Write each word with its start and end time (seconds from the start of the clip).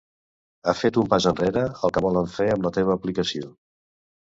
Ha 0.65 0.73
fet 0.79 0.97
un 1.01 1.11
pas 1.11 1.29
enrere 1.33 1.67
al 1.75 1.95
que 1.99 2.05
volen 2.09 2.33
fer 2.41 2.51
amb 2.59 2.69
la 2.69 2.77
teva 2.83 3.01
aplicació. 3.01 3.57